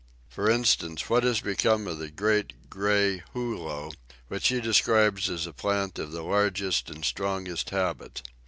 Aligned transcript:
For 0.29 0.49
instance, 0.49 1.11
what 1.11 1.21
has 1.21 1.41
become 1.41 1.85
of 1.85 1.99
the 1.99 2.09
"great 2.09 2.71
gray 2.71 3.21
Hulo" 3.35 3.91
which 4.29 4.47
he 4.47 4.59
describes 4.59 5.29
as 5.29 5.45
a 5.45 5.53
plant 5.53 5.99
of 5.99 6.11
the 6.11 6.23
largest 6.23 6.89
and 6.89 7.05
strongest 7.05 7.69
habit? 7.69 8.23